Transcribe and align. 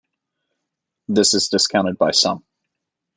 This 1.09 1.35
is 1.35 1.49
discounted 1.49 1.99
by 1.99 2.09
some. 2.09 2.43